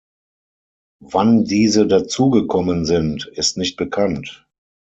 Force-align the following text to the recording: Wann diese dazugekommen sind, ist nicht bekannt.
Wann 1.03 1.43
diese 1.43 1.85
dazugekommen 1.85 2.85
sind, 2.85 3.27
ist 3.35 3.55
nicht 3.57 3.75
bekannt. 3.77 4.47